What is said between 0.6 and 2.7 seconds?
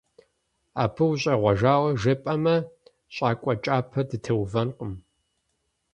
Абы ущӀегъуэжауэ жепӀэмэ,